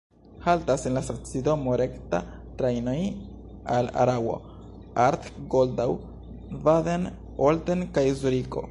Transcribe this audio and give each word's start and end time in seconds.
Haltas 0.43 0.83
en 0.89 0.95
la 0.97 1.01
stacidomo 1.09 1.75
rektaj 1.81 2.21
trajnoj 2.61 2.95
al 3.77 3.91
Araŭo, 4.05 4.39
Arth-Goldau, 5.07 5.95
Baden, 6.67 7.09
Olten 7.51 7.89
kaj 7.99 8.09
Zuriko. 8.23 8.59